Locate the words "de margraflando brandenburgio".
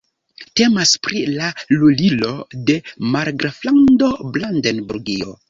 2.71-5.37